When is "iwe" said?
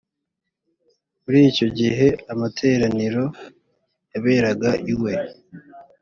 4.93-5.13